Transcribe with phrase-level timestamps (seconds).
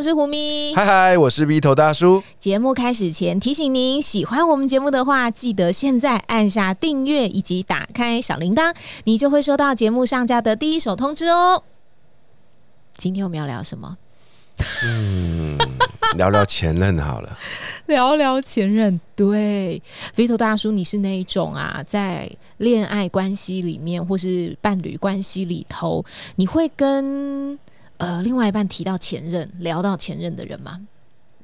[0.00, 0.74] 我是胡咪。
[0.74, 2.22] 嗨嗨，我是 V 头大叔。
[2.38, 8.74] 节目开始前提醒您，喜欢我们节目的话，记得现在按下订阅以及打开小铃铛，
[9.04, 11.64] 你就会收到节目上架的第一手通知哦。
[12.96, 13.98] 今天我们要聊什么？
[14.84, 15.58] 嗯，
[16.16, 17.38] 聊聊前任好了。
[17.84, 19.82] 聊聊前任，对
[20.16, 26.02] ，V 头大叔，你是那一种啊，在恋爱关系里面或是伴侣关系里头，
[26.36, 27.58] 你会跟？
[28.00, 30.80] 呃，另外一半提到前任，聊到前任的人吗？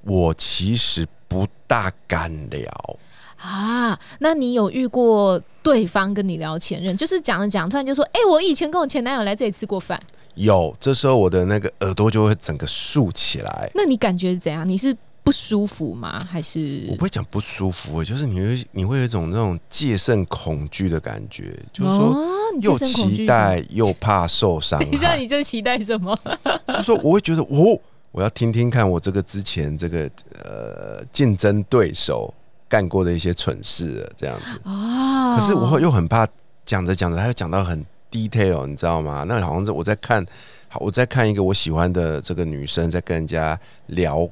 [0.03, 2.99] 我其实不大敢聊
[3.37, 3.99] 啊。
[4.19, 10.01] 那你有遇过对方跟你聊前任，就是讲着讲，突然就说：“哎，我以前跟我前男友来这里吃过饭。”
[10.35, 13.71] 有，这时候我的那个耳朵就会整个竖起来。
[13.75, 14.69] 那你感觉怎样？
[14.69, 14.97] 你是？
[15.27, 16.17] 不舒服吗？
[16.31, 22.17] 还是我不会讲不舒服，就是你会你会有一种那种戒慎恐惧的感觉，就是说
[22.63, 24.81] 又期待又怕受伤。
[24.89, 26.17] 你知道，你这期待什么？
[26.73, 27.77] 就说我会觉得，哦，
[28.13, 30.09] 我要听听看我这个之前这个
[30.45, 32.33] 呃竞争对手
[32.69, 35.37] 干过的一些蠢事，这样子啊。
[35.37, 36.25] 可是我又很怕
[36.65, 39.25] 讲着讲着，他又讲到很 detail，你知道吗？
[39.27, 40.25] 那好像是我在看，
[40.69, 44.29] 好我在看一个我喜欢的这个女生在跟人家聊。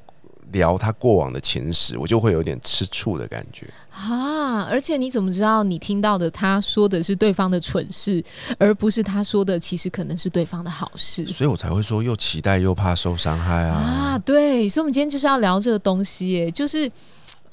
[0.52, 4.62] 聊他过往的情史，我就会有点吃醋的感觉啊！
[4.70, 8.24] 而且你怎么知道你听到的他说的是对方的蠢事，
[8.58, 11.26] 而不是他说的其实可能是对方的好事？
[11.26, 13.76] 所以我才会说又期待又怕受伤害啊！
[13.76, 16.90] 啊，对，所以我们今天就是要聊这个东西，就是。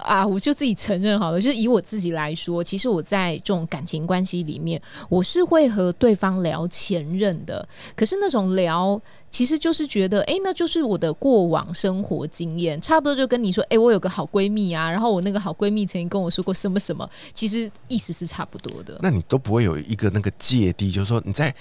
[0.01, 7.67] 啊，我就自己承认好了，就是以我自己来说，其实我在这种感情关系里面，我是会和对方聊前任的。
[7.95, 18.99] 可是那种聊，其实就是觉得，哎，那就是我的过往生活经验，差不多就跟你说，哎，我有个好闺蜜啊，然后我那个好闺蜜曾经跟我说过什么什么，其实意思是差不多的。
[19.01, 21.53] 那你都不会有一个那个芥蒂，就是说你在。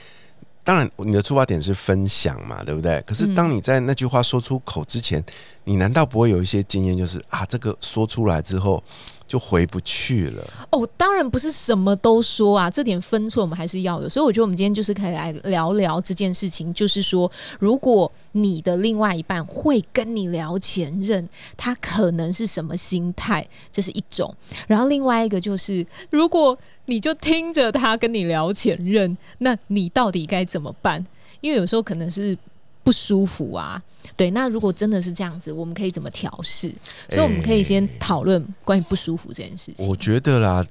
[0.62, 3.02] 当然，你的出发点是分享嘛，对不对？
[3.06, 5.24] 可是当你在那句话说出口之前，
[5.64, 8.82] 你难道不会有一些经验，就是啊，这个说出来之后
[9.26, 10.46] 就回不去了？
[10.70, 14.08] 哦，当然不是什么都说啊，这点分寸我们还是要的。
[14.08, 23.46] 所以我觉得我们今天就是可以来聊聊这件事情，就是说，如果你的另外一半会跟你聊前任，他可能是什么心态？
[23.72, 24.34] 这是一种。
[24.66, 31.04] 然后另外一个就是，如果你就听着他跟你聊前任，那你到底该怎么办？
[31.40, 32.36] 因为有时候可能是
[32.82, 33.82] 不舒服啊。
[34.16, 36.74] 对，那如果真的是这样子，我们可以怎么调试？
[37.08, 39.88] 所以我们可以先讨论关于不舒服这件事情。
[39.88, 40.66] 我觉得啦。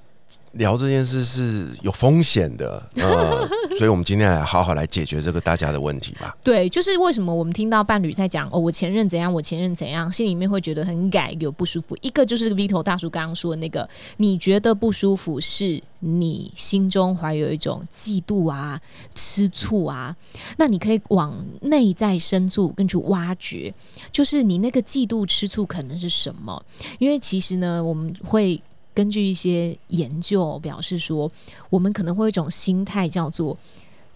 [0.54, 3.48] 聊这件事是有风险的， 呃，
[3.78, 6.36] 所以我们今天来好好来解决这个大家的问题吧。
[6.44, 11.96] 对，就是为什么我们听到伴侣在讲哦，我前任怎样，我前任怎样，心里面会觉得很改，有不舒服。
[12.02, 18.82] 一个就是 V 头大叔刚刚说的那个，你觉得不舒服，是你心中怀有一种嫉妒啊、
[19.14, 20.16] 吃醋啊，
[20.58, 23.72] 那你可以往内在深处更去挖掘，
[24.12, 26.60] 就是你那个嫉妒、吃醋可能是什么？
[26.98, 28.60] 因为其实呢，我们会。
[28.94, 31.32] 根据一些研究表示说，
[31.70, 33.58] 我们可能会有一种心态，叫做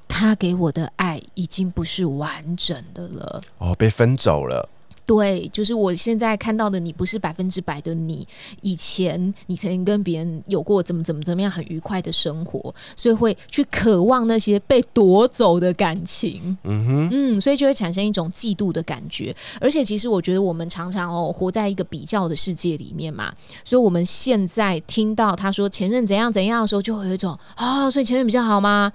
[0.07, 4.69] 他给我的爱已经不是完整的了，哦，被分走了。
[5.05, 8.25] 对，就是我现在看到的你不是百分之百的你。
[8.61, 16.57] 以前你曾经跟别人有过怎么怎么怎么样很愉快的生活，所以会去渴望那些被夺走的感情。
[16.63, 19.35] 嗯哼，嗯，所以就会产生一种嫉妒的感觉。
[19.59, 23.33] 而且其实我觉得我们常常哦活在一个比较的世界里面嘛，
[23.65, 28.91] 所以我们现在听到他说前任怎样怎样的时候，就会有一种啊，所以前任比较好吗？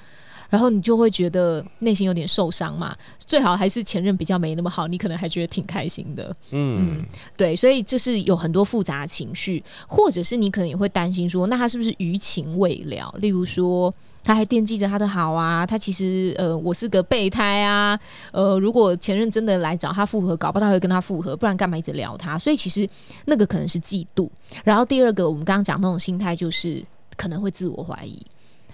[0.48, 6.34] 然后你就会觉得内心有点受伤嘛，最好还是前任比较没那么好，你可能还觉得挺开心的。
[6.50, 7.04] 嗯，
[7.36, 13.14] 对，所以这是有很多复杂情绪，或者是你可能也会担心说，那他是不是余情未了？
[13.18, 13.92] 例如说，
[14.24, 17.98] 他还惦记着他的好啊，他其实呃，我是个备胎啊，
[18.32, 22.38] 呃，如果前任真的来找他复合，搞不好会跟他复合，不然干嘛一直聊他？
[22.38, 22.88] 所以其实
[23.26, 24.28] 那个可能是嫉妒。
[24.64, 26.82] 然后第二个，我们刚刚讲那种心态，就是
[27.16, 28.24] 可能会自我怀疑。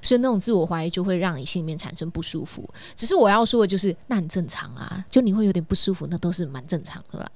[0.05, 2.69] 所以那种自我怀疑就会让你心里面产生不舒服。
[2.95, 7.29] 只是我要说的就是，那很正常啊，就你会有点不舒服，那都是蛮正常的啦。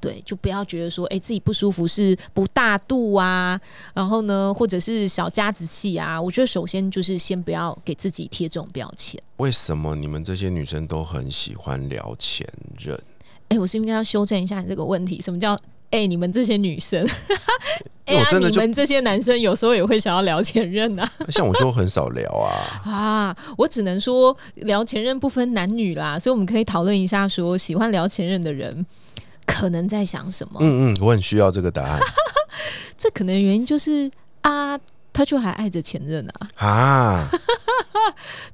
[0.00, 3.58] 对，就不要觉得说，哎，自己不舒服是不大度啊，
[3.94, 6.20] 然后呢，或者是小家子气啊。
[6.20, 9.18] 我觉得首先就是先不要给自己贴这种标签。
[9.38, 12.46] 为什么你们这些女生都很喜欢聊前
[12.78, 13.00] 任？
[13.48, 15.22] 哎，我是应该要修正一下你这个问题。
[15.22, 15.58] 什么叫
[15.94, 16.06] 哎？
[16.06, 17.06] 你们这些女生？
[18.06, 21.08] 哎呀，你们这些男生有时候也会想要聊前任呐。
[21.30, 22.52] 像我就很少聊啊。
[22.84, 28.84] 啊，我只能说聊前任不分男女啦，所以我们可以讨论一下，说喜欢聊前任的人
[29.46, 30.58] 可能在想什么。
[30.60, 32.00] 嗯嗯，我很需要这个答案。
[32.98, 34.10] 这可能原因就是
[34.42, 34.78] 啊，
[35.12, 36.68] 他就还爱着前任啊。
[36.68, 37.28] 啊，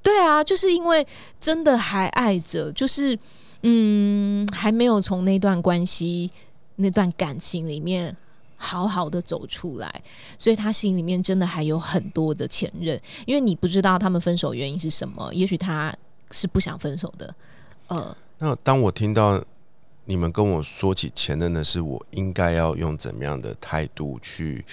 [0.03, 1.05] 对啊，就是因为
[1.41, 3.19] 真的还爱着，就是
[3.63, 6.31] 嗯，还没有从那段关系、
[6.81, 8.17] 那段感情里面。
[8.63, 10.03] 好好的走出来，
[10.37, 15.91] 所以他心里面真的还有很多的前任，因为你不知道他们分手原因是什么，也许他
[16.31, 17.35] 是不想分手的。
[17.87, 19.43] 呃，那当我听到。
[20.11, 24.65] 你们跟我说起前任的事，我应该要用怎么样的态度去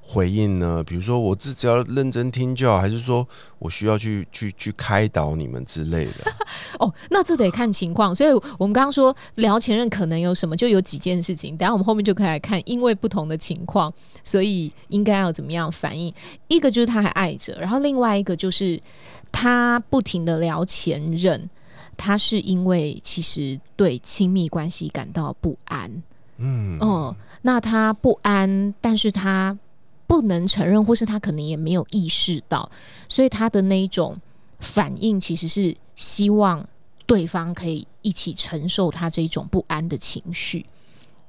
[0.00, 0.82] 回应呢？
[0.82, 3.28] 比如说，我自己要认真听就好，还是说
[3.58, 6.32] 我需要去去去开导你们之类的？
[6.80, 8.14] 哦，那这得看情况。
[8.14, 11.54] 所以我们刚刚说聊前任可能有什么，就有几件事情。
[11.58, 13.92] 等下我们后面就可以来看，因为不同的情况，
[14.24, 16.10] 所以应该要怎么样反应？
[16.48, 18.80] 一个就是他还爱着，然后另外一个就是
[19.30, 21.50] 他不停的聊前任。
[21.96, 26.02] 他是因为其实对亲密关系感到不安，
[26.36, 29.58] 嗯，哦，那他不安，但是他
[30.06, 32.70] 不能承认，或是他可能也没有意识到，
[33.08, 34.20] 所以他的那一种
[34.60, 36.64] 反应其实是希望
[37.06, 40.66] 对方可以一起承受他这一种不安的情绪。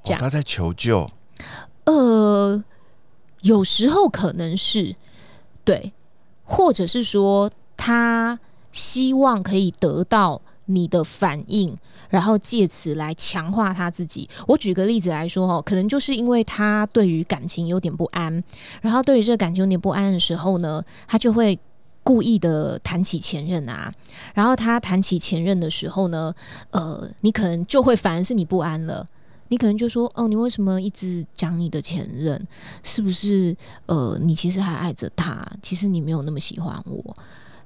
[0.04, 1.10] 这样他在求救，
[1.86, 2.64] 呃，
[3.42, 4.94] 有时候可能是
[5.64, 5.94] 对，
[6.44, 8.38] 或者是说他
[8.72, 10.42] 希望可以得到。
[10.68, 11.76] 你的反应，
[12.10, 14.30] 然后借此来强化他自己。
[14.48, 18.44] 我举个例子来说哦，可能就是因为他对于感情有点不安，
[18.82, 21.60] 然后对于这个感情有点不安的时候呢，他就会
[22.04, 23.94] 故意的谈起前任啊。
[24.34, 26.34] 然后他谈起前任的时候呢，
[26.72, 29.06] 呃，你可能就会反而是你不安了。
[29.50, 32.46] 你可能就说，哦，你为什么一直讲你的前任？
[32.84, 33.56] 是不是
[33.86, 35.42] 呃，你其实还爱着他？
[35.62, 37.16] 其实你没有那么喜欢我。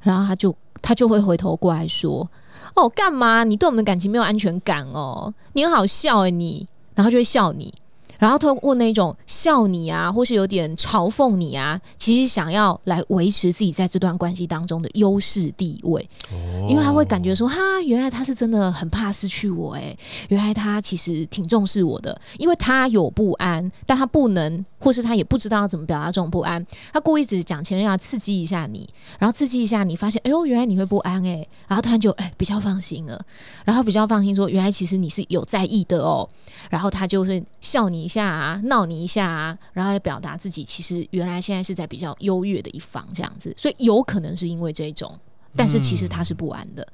[0.02, 2.30] 然后他就他就会回头过来说。
[2.76, 3.44] 哦，干嘛？
[3.44, 5.34] 你对我们的感情没有安全感哦？
[5.54, 7.74] 你很好笑哎，你，然后就会笑你。
[8.18, 16.08] 然后透过那种笑你啊，或是有点嘲讽你啊，其实想要来维持自己在这段关系当中的优势地位。
[16.32, 19.98] 哦，因为他会感觉说，哈，原来他是真的很怕失去我，哎，
[20.30, 26.64] 原来他其实挺重视我的，因为他有不安，但他不能，或是他也不知道要怎么表达这种不安。
[26.94, 28.88] 他故意只讲前任要刺激一下你，
[29.20, 33.20] 然后刺激一下你，发现，哎呦，原来你会不安，哎，然后突然就，哎，比较放心了，
[33.66, 36.30] 然后比较放心说，原来其实你是有在意的哦，
[36.70, 38.12] 然后他就会笑你一。
[38.12, 45.18] 下啊，闹你一下啊，然后来表达自己，其实原来现在是在比较优越的一方这样子，所以有可能是因为这一种，
[45.56, 46.86] 但是其实他是不安的，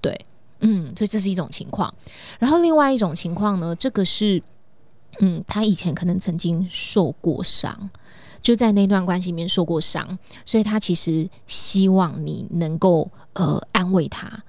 [0.00, 0.20] 对，
[0.58, 1.94] 嗯，所以这是一种情况。
[2.40, 4.42] 然后另外一种情况呢，这个是，
[5.20, 7.90] 嗯，他以前可能曾经受过伤，
[8.42, 14.42] 就在那段关系里面受过伤，所以他其实希望你能够呃安慰他。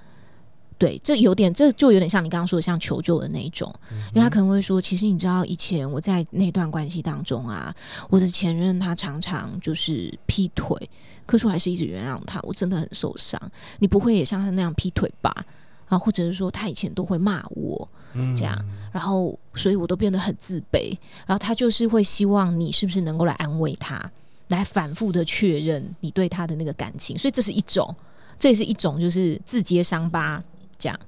[0.77, 3.73] 对，这有点，这就有点像你刚刚说的，像求救的那一种，
[4.09, 7.73] 因为他可能会说，其实你知道，以前我在那段关系当中啊，
[8.09, 10.77] 我的前任他常常就是劈腿，
[11.25, 13.41] 可是我还是一直原谅他，我真的很受伤。
[13.79, 15.45] 你不会也像他那样劈腿吧？
[15.87, 17.87] 啊，或者是说他以前都会骂我，
[18.35, 18.57] 这样，
[18.91, 20.95] 然后所以我都变得很自卑。
[21.25, 24.11] 然后他就是会希望你是不是能够来安慰他，
[24.49, 27.17] 来反复的确认你对他的那个感情。
[27.17, 27.95] 所以这是一种，
[28.39, 30.43] 这也是一种，就是自揭伤疤。
[30.77, 30.99] 这样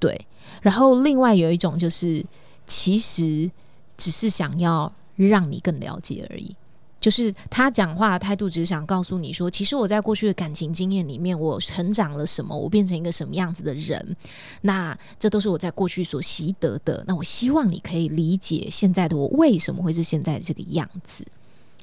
[0.00, 0.26] 对，
[0.60, 2.26] 然后另外有一种就是，
[2.66, 3.48] 其实
[3.96, 6.56] 只是想要让你更了解而已。
[7.02, 14.16] 就是他讲话的态度，只是想告诉你说，其实我在过去的感情经验里面，我成长了什么，我变成一个什么样子的人。
[14.60, 17.04] 那这都是我在过去所习得的。
[17.08, 21.26] 那我希望你可以理解现在的我为什么会是现在这个样子。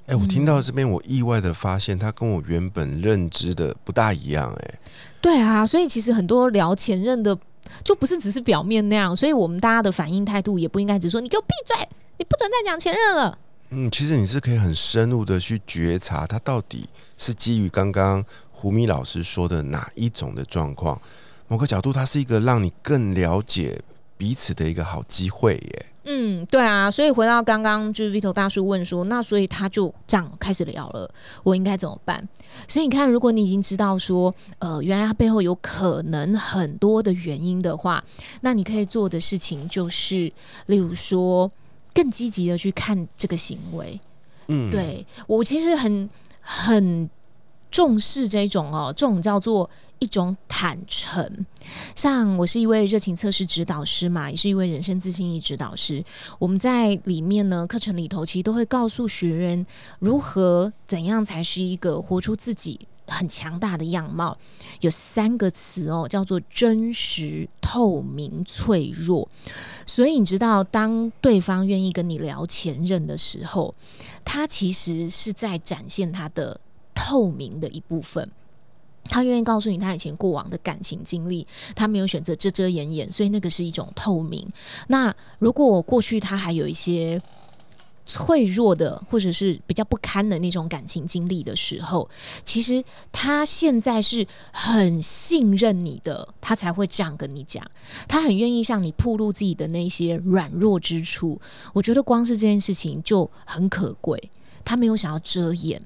[0.07, 4.51] 哎，我听到这边，我意外的发现，他跟我原本认知的不大一样。
[4.61, 4.79] 哎。
[5.21, 7.37] 对啊，所以其实很多聊前任的，
[7.83, 11.75] 就不是只是表面那样，所以我们大家的反应态度也不应该只说你给我闭嘴，
[12.17, 13.37] 你不准再讲前任了。
[13.71, 20.99] 嗯，其实你是可以很深入的去觉察他到底是基于刚刚胡米老师说的哪一种的状况，
[21.47, 23.81] 某个角度，它是一个让你更了解
[24.17, 25.85] 彼此的一个好机会耶。
[26.05, 31.07] 嗯，对啊，所以回到刚刚就是 Vito 大叔问说，那所以他就这样开始聊了，
[31.43, 32.27] 我应该怎么办？
[32.67, 38.03] 所以你看，如果你已经知道说，呃，原来他背后有可能很多的原因的话，
[38.41, 40.31] 那你可以做的事情就是，
[40.65, 41.51] 例如说，
[41.93, 43.99] 更积极的去看这个行为。
[44.47, 46.09] 嗯，对我其实很
[46.41, 47.09] 很
[47.69, 49.69] 重视这种哦，这种叫做
[49.99, 51.45] 一种坦诚。
[51.95, 56.03] 像我是一位热情测试指导师嘛，也是一位人生自信力指导师。
[56.39, 59.65] 我们在里面呢，课程里头其实都会告诉学员
[59.99, 62.79] 如何怎样才是一个活出自己
[63.09, 64.37] 很强大的样貌。
[64.81, 69.27] 有三个词哦，叫做真实、透明、脆弱。
[69.85, 73.75] 所以你知道，当对方愿意跟你聊前任的时候，
[74.23, 76.59] 他其实是在展现他的
[76.93, 78.31] 透明的一部分。
[79.05, 84.47] 他愿意告诉你他以前过往的感情经历，他没有选择遮遮掩掩，所以那个是一种透明。
[84.87, 87.19] 那如果过去他还有一些
[88.09, 92.09] 脆弱的，或者是比较不堪的那种感情经历的时候，
[92.43, 97.63] 其实他现在是很信任你的，他才会这样跟你讲。
[98.07, 101.39] 他很愿意向你铺露自己的那些软弱之处。
[101.71, 104.19] 我觉得光是这件事情就很可贵，
[104.65, 105.79] 他没有想要遮掩。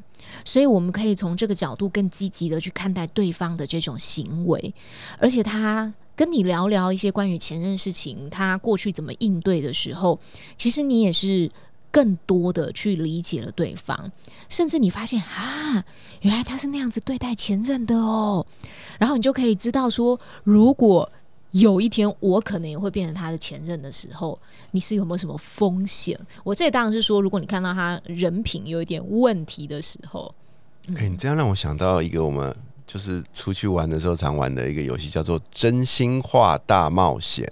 [0.46, 4.74] 所以，我们可以从这个角度更积极的去看待对方的这种行为，
[5.20, 10.18] 而且他跟你聊聊一些关于前任事情，他过去怎么应对的时候，
[10.58, 11.52] 其实你也是
[11.94, 14.12] 更多的去理解了对方，
[14.50, 15.86] 甚至你发现啊，
[16.22, 18.46] 原来他是那样子对待前任的哦，
[18.98, 21.10] 然后你就可以知道说，如果。
[21.54, 24.40] 有一天我可能也会变成他的前任的时候，
[24.72, 26.20] 你是有没有什么风险？
[26.44, 30.34] 我这当然是说，如果你看到他人品有一点问题的时候，
[30.96, 32.52] 哎，你这样让我想到一个我们
[32.86, 37.46] 就是出去玩的时候常玩的一个游戏，叫做“真心话大冒险”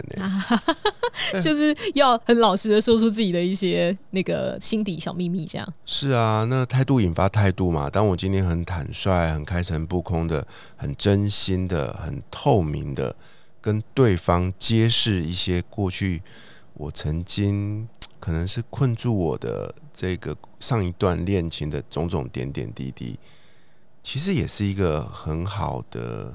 [1.32, 6.44] 哎， 就是要很老实的说出自己的一些那个心底小秘密，这样是啊。
[6.48, 10.46] 那态度引发态度嘛，当我今天很坦率、很开诚布公的、
[10.76, 13.14] 很真心的、很透明的。
[13.60, 16.20] 跟对方揭示一些过去
[16.74, 17.86] 我曾经
[18.18, 23.16] 可能是困住我的这个上一段恋情的种种点点滴滴，
[24.02, 26.34] 其实也是一个很好的。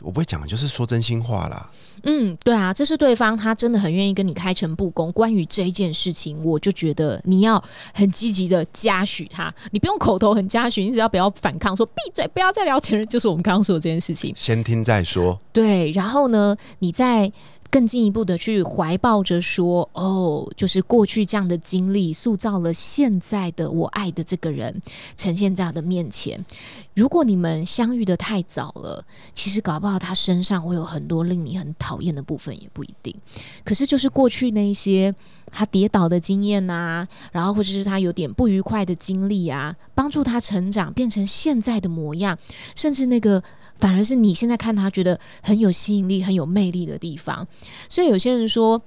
[0.00, 1.70] 我不会讲，就是说真心话啦。
[2.02, 5.12] 嗯，对啊，这是对方他真的很愿意跟你开诚布公。
[5.12, 7.62] 关于这一件事情，我就觉得你要
[7.94, 14.32] 很积极的嘉许他，你不用口头很嘉许，你只要不要反抗，说闭嘴，不要再聊前任，就是我们刚刚说的这件事情。
[14.36, 15.40] 先听再说。
[15.52, 17.32] 对，然后呢，你在。
[17.72, 24.78] 更进一步的去怀抱着说，哦，就是过去这样的经历，塑造了现在的我爱的这个人，
[25.16, 26.44] 呈现在我的面前。
[26.92, 29.02] 如果你们相遇的太早了，
[29.32, 33.16] 其实搞不好他身上会有很多令你很讨厌的部分，也不一定。
[33.64, 35.14] 可是就是过去那一些
[35.50, 42.38] 他跌倒的经验呐，然后或者是他有点不愉快的经历啊，帮助他成长，变成现在的模样，
[42.76, 43.42] 甚至那个。
[43.78, 47.46] 反而是你现在看他觉得很有吸引力、很有魅力的地方，
[47.88, 48.80] 所以有些人说，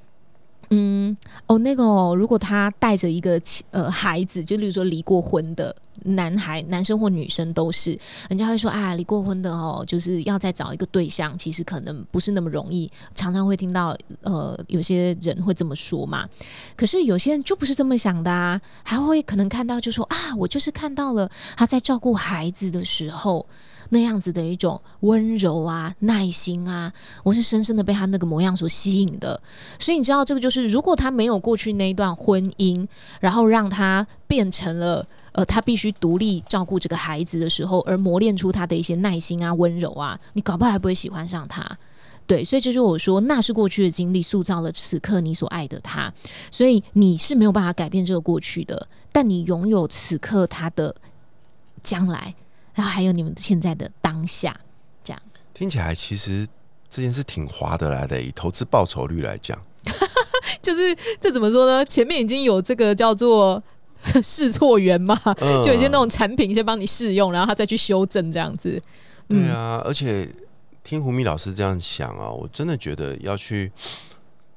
[0.70, 1.15] 嗯，
[1.48, 3.39] 哦，那个哦，如果他带着一个
[3.72, 5.75] 呃孩子，就例如说离过婚的
[6.06, 7.98] 男孩、男生或女生都是，
[8.30, 16.27] 人家会说啊，离过婚的哦，就是要再找一个对象，其实可能不是那么容易，常常会听到呃有些人会这么说嘛。
[16.75, 23.46] 可是有些人就不是这么想的啊，还会可能看到就说啊，我就是看到了他在照顾孩子的时候。
[23.89, 26.92] 那样子的一种温柔啊、耐心啊，
[27.24, 29.39] 我是深深的被他那个模样所吸引的。
[29.80, 32.88] 所以你知道，这个就是如果他没有过去那一段婚姻，
[33.20, 41.77] 然后让他变成了呃，他必须独立照顾这个孩子的时候，而磨练出他的一些耐心啊、温柔啊，你搞不好还不会喜欢上他。
[42.27, 46.12] 对，所以这就是我说，那是过去的经历塑造了此刻你所爱的他。
[46.50, 50.96] 所以你是没有办法改变这个过去的，但你拥有此刻他的
[51.84, 52.34] 将来。
[52.75, 54.55] 然后还有你们现在的当下，
[55.03, 55.22] 这样
[55.53, 56.48] 听起来其实
[56.89, 58.22] 这件事挺划得来的。
[58.22, 59.60] 以投资报酬率来讲，
[60.62, 61.84] 就是这怎么说呢？
[61.86, 63.63] 前面已经有这个叫做
[64.22, 65.20] 试错员嘛，
[65.65, 68.79] 就有些那种产品先帮你试用，然后他再去修正这样子。
[69.27, 70.29] 对啊，而且
[70.84, 73.72] 听胡米老师这样想啊，我真的觉得要去。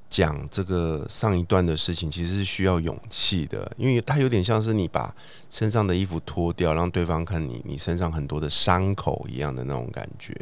[0.08, 5.14] 讲这个上一段的事情，其实是需要勇气的，因为它有点像是你把
[5.50, 10.34] 身上的衣服脱掉，让对方看你你身上很多的伤口一样的那种感觉。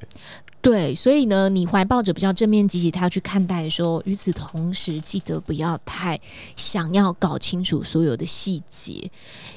[0.66, 6.20] 对，所以呢，你怀抱着比较正面积极，他要去看待的时候，与此同时，记得不要太
[6.56, 9.08] 想要搞清楚所有的细节，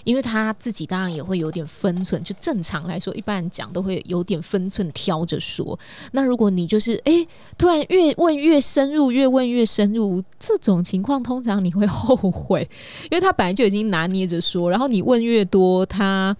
[0.03, 2.23] 因为他自己当然也会有点分寸。
[2.23, 5.79] 就正常来说，一般人讲都会有点分寸，挑着说。
[6.11, 7.25] 那如果你就是哎，
[7.57, 12.69] 突然越问越深入，越问越深入，这种情况通常你会后悔，
[13.09, 16.37] 因为他本来就已经拿捏着说，然后你问越多，他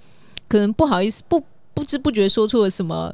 [0.48, 3.12] 可能不好意思，不不知不觉说出了什么。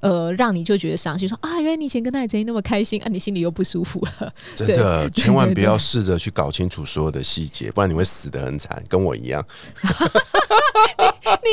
[0.00, 4.32] 呃，让你就觉得伤心，说啊，原来你以前跟他曾经那么开心啊，你心里又不舒服了。
[4.54, 9.44] 真的，千万不要试着去搞清楚所有的细节，不然你会死的很惨，跟我一样。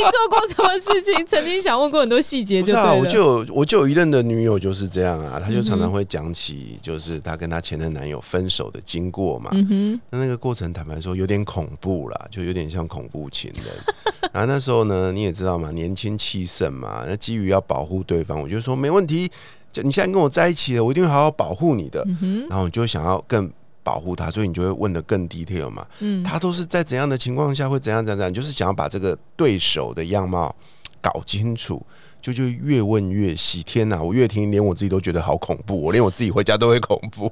[0.03, 1.25] 你做过什么事情？
[1.25, 9.50] 曾经想问过很多细节，就是我就有我就有一任的女友就是这样啊，她就常常会讲起，就是她跟她前任男友分手的经过嘛。
[9.53, 13.65] 嗯哼，那那个过程坦白说有点恐怖啦，就有点像恐怖情人。
[14.33, 19.29] 然后那时候呢，你也知道嘛，年轻气盛嘛，那基于要保护对方，我就说没问题，
[19.72, 22.05] 就你现在跟我在一起了，我一定会好好保护你的。
[22.50, 23.51] 然后就想要更。
[23.84, 25.86] 保护他，所以你就会问的更 detail 嘛。
[26.00, 30.56] 嗯，他都是在怎样的情况下会怎样怎样，就是想要把这个对手的样貌
[31.02, 31.86] 搞清楚，
[32.22, 33.62] 就就越问越细。
[33.62, 37.30] 天哪，我越听连我自己都觉得好恐怖，我连我自己回家都会恐怖，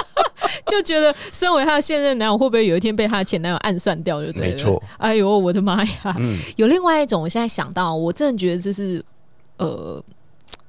[0.68, 4.22] 就觉得身为他的现任男友，会不会有一天被他的前男友暗算掉？
[4.24, 4.82] 就没错。
[4.98, 6.14] 哎呦，我的妈呀！
[6.18, 9.02] 嗯，有另外一种，我现在想到，我真的觉得这是
[9.56, 10.02] 呃，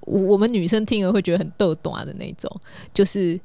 [0.02, 2.50] 我们女生听了会觉得很逗短的那种，
[2.94, 3.38] 就是。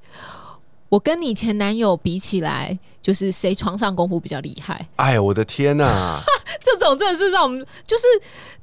[0.94, 4.86] 我跟你前男友比起来，就是谁床上功夫比较厉害？
[4.94, 6.22] 哎，我的天哪！
[6.62, 8.04] 这种真的是让我们就是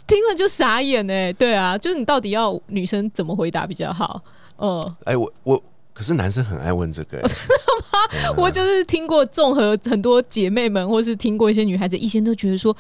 [0.08, 1.34] 听了就傻眼哎。
[1.34, 4.22] 对啊，就是你到底要女生怎么回答比较好？
[4.60, 5.62] 嗯，哎，我我
[5.92, 8.34] 可是男生很爱问这个， 真的吗？
[8.38, 12.74] 我就是听过综合很多姐妹们，或是听过一些女孩子，一些都觉得说。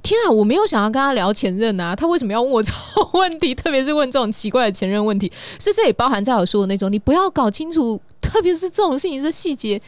[0.00, 3.54] 天啊，我没有想要跟他聊前任啊，他为什么要问我这种 问题？
[3.54, 9.80] 特别是问这种奇怪的前任问题，所以这也包含在我说的那种，你不要搞清楚，特别是这种事情的细节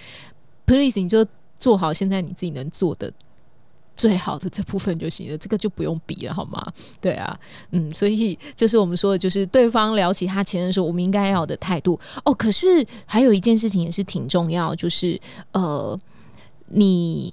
[0.66, 1.26] ，please，你就
[1.59, 3.12] 做好现在你自己能做的
[3.97, 6.61] 最好的这部分就行了，这个就不用比了，好吗？
[7.00, 7.38] 对啊，
[7.71, 11.99] 嗯，所以这是我们说的，就是对方聊起他前任的时候，我们应该要的态度。
[12.25, 15.21] 哦，可是还有一件事情也是挺重要，就是
[15.52, 15.99] 呃，
[16.69, 17.33] 你。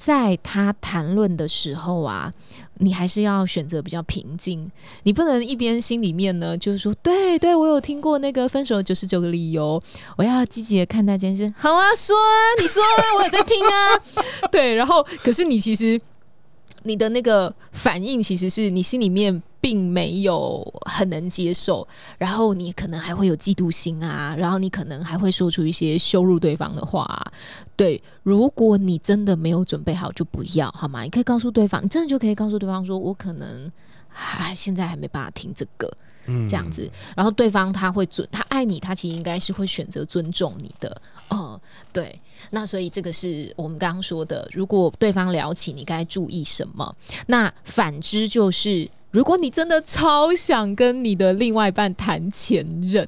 [0.00, 2.32] 在他谈论的时候啊，
[2.78, 4.70] 你还是要选择比较平静，
[5.02, 9.80] 你不能一边心里面呢，就是说，对对，我有听过那个分手九十九个理由，
[10.16, 11.52] 我要积极的看待这件事。
[11.58, 14.24] 好啊，说啊，你说啊，我有在听啊。
[14.50, 16.00] 对，然后可是你其实
[16.84, 19.42] 你的那个反应，其实是你心里面。
[19.60, 21.86] 并没有很能接受，
[22.18, 27.32] 然后你可能还会有嫉妒心啊，然后你可能还会说出一些羞辱对方的话。
[27.76, 31.02] 对，如果你真的没有准备好，就不要好吗？
[31.02, 33.70] 你可以告诉对方，你真的就可以告诉对方说：“我可能
[34.08, 35.90] 还现在还没办法听这个。”
[36.48, 41.00] 这样子，然后对方他会尊他爱你，他其实应该是会选择尊重你的。
[41.28, 41.60] 哦，
[41.92, 46.94] 对，那所以这个是我们刚刚说的，如果对方聊起，你该注意什么？
[47.26, 48.88] 那反之就是。
[49.10, 53.06] 如果你真的超想跟你的另外一半谈前任，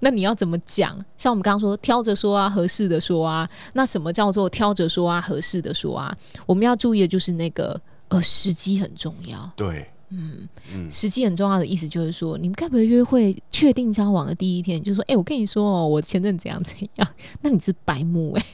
[0.00, 1.04] 那你要怎么讲？
[1.16, 3.48] 像我们刚刚说，挑着说啊，合适的说啊。
[3.72, 6.16] 那什么叫做挑着说啊，合适的说啊？
[6.46, 9.52] 我们要注意的就是那个呃，时机很重要。
[9.56, 17.08] 对，嗯嗯，时机很重要的意思就是说，你们该不会约会确定交往的第一天就说，哎，我跟你说哦，我前任怎样怎样？
[17.42, 18.44] 那你是白目哎？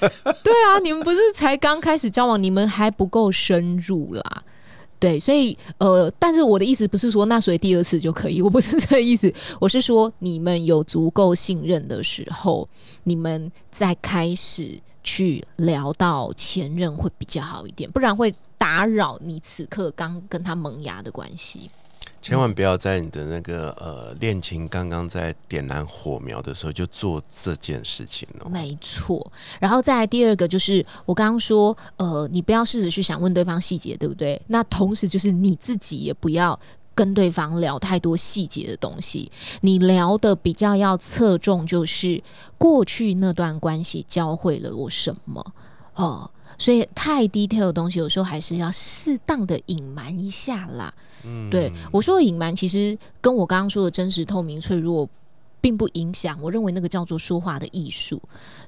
[0.44, 4.42] 对啊，你们不是才刚开始交往，你们还不够深入啦。
[5.00, 12.68] 对，所以呃，但是我的意思不是说那所以第二次就可以，我不是 这个意思，我是说你们有足够信任的时候，
[13.04, 21.70] 你们再开始去聊到前任会比较好一点，不然会打扰你此刻刚跟他萌芽的关系。
[22.20, 28.50] 千万不要在你的那个呃恋情刚刚在点燃火苗的时候就做这件事情哦。
[28.50, 34.40] 没错，然后再来第二个就是我刚刚说，呃，你不要试着去想问对方细节，对不对？
[34.48, 36.58] 那同时就是你自己也不要
[36.94, 42.22] 跟对方聊太多细节的东西，你聊的比较要侧重就是
[42.58, 45.54] 过去那段关系教会了我什么
[45.94, 46.28] 哦。
[46.56, 50.92] 所以太 detail 的东西，有时候还是要适当的隐瞒一下啦。
[51.24, 55.08] 嗯，对我说的隐瞒，其实跟我刚刚说的真实、透明、脆弱，
[55.60, 56.38] 并不影响。
[56.40, 58.22] 我认为那个叫做说话的艺术。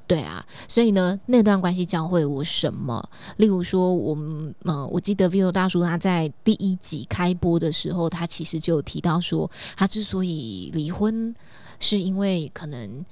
[0.07, 3.09] 对啊，所以呢，那段关系教会我什么？
[3.37, 11.33] 例如说，我们呃，我记得 Vivo 大叔他在第一集开播的时候，他其实就提到说，他之所以离婚，
[11.79, 13.05] 是因为可能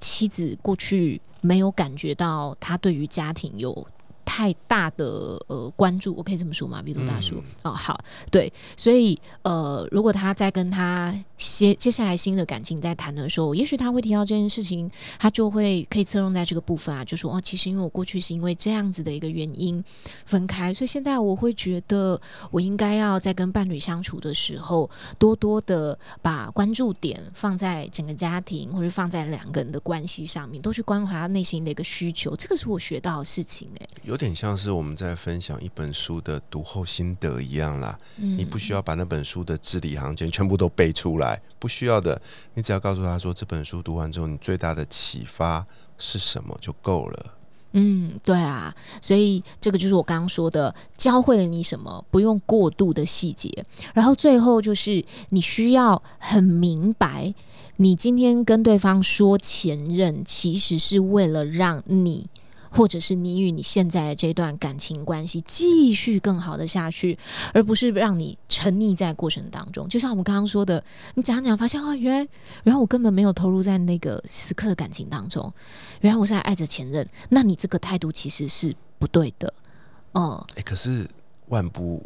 [0.00, 3.86] 妻子过去没有感觉到他对于家庭有。
[4.28, 6.82] 太大的呃关注，我可以这么说吗？
[6.82, 7.98] 比如大叔哦，好，
[8.30, 19.82] 对，所以呃，如果他在跟他接接下来新的感情在谈的时候，也许他会提到这件事情，他就会可以侧重在这个部分啊，就说哦，其实因为我过去是因为这样子的一个原因
[20.26, 33.88] 分开，所以现在我会觉得我应该要在跟伴侣相处的时候，多多的把关注点放在整个家庭或者放在两个人的关系上面，多去关怀他内心的一个需求，这个是我学到的事情哎。
[34.02, 37.98] 有点像是我们在分享一本书的读后心得一样啦。
[38.16, 42.20] 你不需要把那本书的字里行间全部都背出来，不需要的。
[42.54, 45.64] 你只要告诉他说，这本书读完之后，你最大的启发
[45.96, 47.34] 是什么就够了。
[47.72, 57.32] 嗯，对啊，所以这个就是我刚刚说的，教会了你什么，不用过度的细节，然后最后就是你需要很明白，
[57.76, 62.28] 你今天跟对方说前任，其实是为了让你。
[62.70, 67.18] 或者是你与你现在的这段感情关系继续更好的下去，
[67.52, 69.88] 而不是让你沉溺在过程当中。
[69.88, 70.82] 就像我们刚刚说的，
[71.14, 72.18] 你讲讲发现哦，原来
[72.64, 75.52] 原来我根本没有投入在那个时刻的感情当中，
[76.00, 79.52] 原来我是在爱着前任，那你这个态度其实是不对的。
[80.12, 81.08] 哦，哎，可是
[81.46, 82.02] 万不。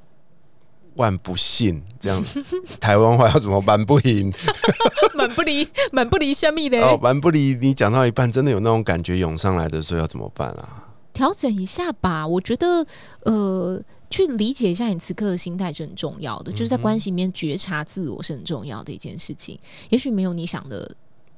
[0.95, 2.25] 万不信这样，
[2.81, 4.33] 台湾话要怎么蛮不赢？
[5.15, 6.81] 蛮不离，蛮不离，虾米的？
[6.81, 7.55] 哦，蛮不离。
[7.57, 10.89] 你讲到一半，真的有那种感觉涌上来的时候，要怎么办啊？
[11.13, 12.27] 调整一下吧。
[12.27, 12.85] 我觉得，
[13.25, 16.51] 呃，去理解一下你此刻的心态是很重要的。
[16.51, 19.59] 就是在关系里面觉察自我是很重要的一件事情。
[19.91, 20.91] 也许没有你想的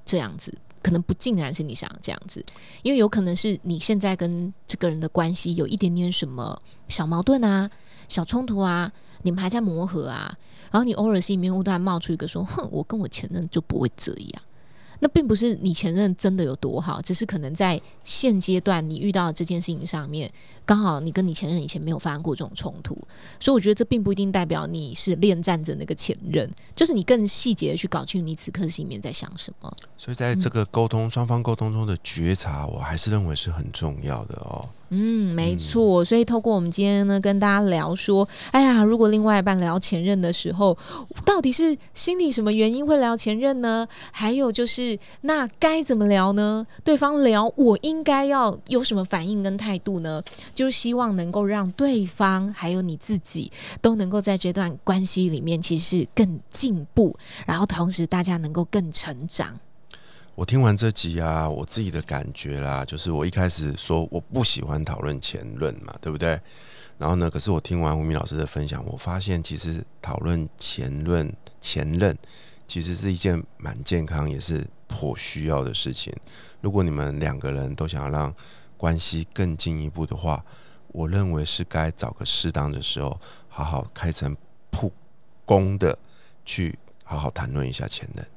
[0.06, 2.44] 这样子，可能不尽然是你想这样子，
[2.82, 6.56] 因为有可能是你现在跟这个人的关系有一点点什么
[6.88, 7.68] 小矛盾啊、
[8.08, 8.92] 小冲突啊。
[9.24, 10.32] 你们还在磨合啊，
[10.70, 14.42] 然后你偶尔心里面会突然冒出一个说：“哼，我跟我前任就不会这样。”
[15.00, 20.32] 那并不是你前任真的有多好，只是可能在现阶段你遇到这件事情上面。
[20.66, 22.96] 刚好你跟你前任以前没有发生过这种冲突，
[23.38, 29.72] 所以我觉得这并不一定代表你是恋战着那个前任，就是你更细节的去搞清楚你此刻心里面在想什么。
[29.96, 34.68] 所以在这个沟通双方沟通中的觉察，我还是认为是很重要的哦。
[34.90, 36.05] 嗯，没错。
[36.05, 40.77] 所以透过我们今天呢，跟大家聊说，哎呀，如果另外一半聊前任的时候，
[41.24, 43.88] 到底是心里什么原因会聊前任呢？
[44.12, 46.64] 还有就是，那该怎么聊呢？
[46.85, 50.22] 对方聊，我应该要有什么反应跟态度呢？
[50.54, 53.50] 就是希望能够让对方还有你自己
[53.82, 59.58] 都能够在这段关系里面，其实更进步，然后同时大家能够更成长。
[60.34, 66.40] 我听完这集啊，我自己的感觉啦，就是我一开始说我不喜欢讨论前任嘛，对不对？
[66.98, 72.16] 然后呢，可是我听完吴明老师的分享，我发现其实讨论前任前任
[72.66, 76.12] 其实是一件蛮健康，也是颇需要的事情。
[76.60, 78.34] 如果你们两个人都想要让
[78.84, 80.44] 关系更进一步的话，
[80.88, 83.18] 我认为是该找个适当的时候，
[83.48, 84.36] 好好开诚
[84.70, 84.92] 布
[85.46, 85.98] 公的
[86.44, 88.22] 去好好谈论一下前任。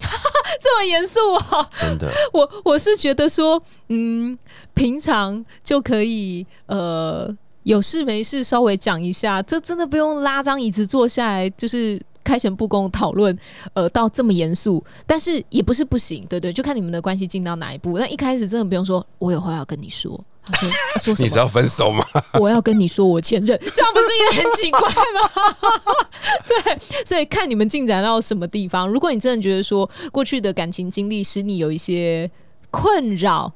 [0.62, 1.70] 这么严肃啊？
[1.78, 4.40] 真的， 我我是觉得说，嗯，
[4.74, 7.30] 平常就可以，呃，
[7.64, 12.02] 有事没事稍微讲一下，这真的不用拉张椅子坐下来，就是。
[12.28, 13.38] 开诚布公讨论，
[13.74, 17.98] 呃，到这么严肃，但是也不是不行，对对，就看你们的关系进到哪一步。
[17.98, 20.12] 那一开始真的不用说，我有话要跟你说，
[20.60, 21.26] 说 说什么？
[21.26, 22.04] 你是要分手吗？
[22.38, 25.56] 我要跟你说，我前任，这样不是也很奇怪吗？
[26.46, 28.86] 对，所以看你们进展到什么地方。
[28.90, 32.30] 如果你真的觉得说过去的感情经历使你有一些
[32.70, 33.54] 困扰。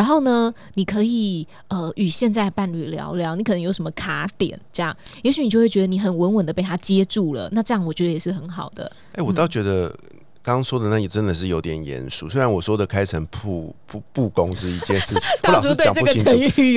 [0.00, 7.50] 然后呢，你可以呃与现在伴侣聊聊，你可能有什么卡点，这样，也许你就会觉得你很稳稳的被他接住了。
[7.52, 8.90] 那这样我觉得也是很好的。
[9.12, 9.94] 哎，我倒觉得。
[10.42, 16.30] 刚刚说的那也真的是有点严肃，虽然我说的开诚布布布公是一件事情， 我老是讲不清楚。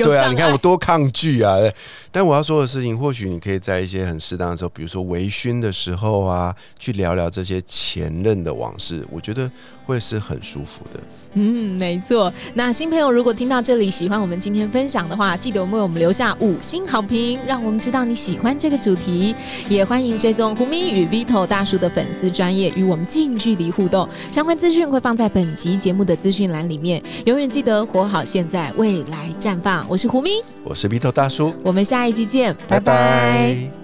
[0.04, 1.56] 对啊，你看我多抗拒啊！
[2.12, 9.50] 但我要说的事情，或许你可以在一些很适当的时候，比如说微醺的时候啊，去聊聊这些前任的往事，我觉得
[9.86, 11.00] 会是很舒服的。
[11.32, 12.32] 嗯，没错。
[12.52, 19.34] 那新朋友如果听到这里喜欢我们今天分享的话，记得为我们留下五星好评，让我们知道你喜欢这个主题。
[19.68, 24.08] 也欢迎追踪胡明宇 Vito 大叔的粉丝专业，与我们近距离互动。
[24.30, 27.02] 相关资讯会放在本集节目的资讯栏里面。
[27.26, 29.84] 永远记得活好现在，未来绽放。
[29.88, 33.83] 我是胡咪，我是 Vito 大叔，我们下一集见，拜拜。